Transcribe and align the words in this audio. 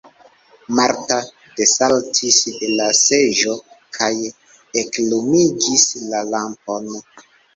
Marta 0.77 1.17
desaltis 1.59 2.39
de 2.55 2.69
la 2.79 2.87
seĝo 3.01 3.53
kaj 3.99 4.09
eklumigis 4.83 5.87
la 6.15 6.25
lampon. 6.33 6.91